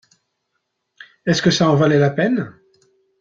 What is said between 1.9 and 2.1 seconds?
la